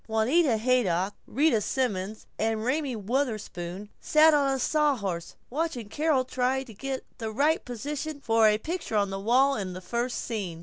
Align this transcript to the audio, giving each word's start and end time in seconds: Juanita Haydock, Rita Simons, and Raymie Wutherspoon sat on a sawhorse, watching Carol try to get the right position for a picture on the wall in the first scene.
Juanita 0.07 0.57
Haydock, 0.57 1.13
Rita 1.27 1.61
Simons, 1.61 2.25
and 2.39 2.65
Raymie 2.65 2.95
Wutherspoon 2.95 3.89
sat 3.99 4.33
on 4.33 4.51
a 4.51 4.57
sawhorse, 4.57 5.35
watching 5.51 5.89
Carol 5.89 6.25
try 6.25 6.63
to 6.63 6.73
get 6.73 7.05
the 7.19 7.29
right 7.31 7.63
position 7.63 8.19
for 8.19 8.47
a 8.47 8.57
picture 8.57 8.95
on 8.95 9.11
the 9.11 9.19
wall 9.19 9.55
in 9.55 9.73
the 9.73 9.79
first 9.79 10.17
scene. 10.21 10.59